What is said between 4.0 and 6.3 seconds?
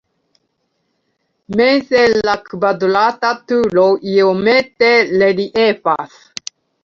iomete reliefas.